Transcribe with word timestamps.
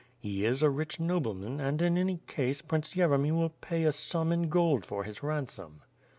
He 0.17 0.45
is 0.45 0.63
a 0.63 0.69
rich 0.71 0.99
nobleman, 0.99 1.59
and 1.59 1.79
in 1.79 1.95
any 1.95 2.21
case, 2.25 2.63
Prince 2.63 2.95
Yeremy 2.95 3.31
will 3.31 3.51
pay 3.61 3.83
a 3.83 3.93
sum 3.93 4.31
in 4.31 4.49
gold 4.49 4.83
for 4.83 5.03
his 5.03 5.21
ransom." 5.21 5.83